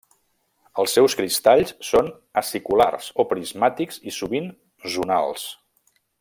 Els 0.83 0.95
seus 0.97 1.15
cristalls 1.19 1.73
són 1.89 2.09
aciculars 2.43 3.11
o 3.25 3.27
prismàtics 3.35 4.03
i 4.13 4.15
sovint 4.19 4.49
zonals. 4.97 5.47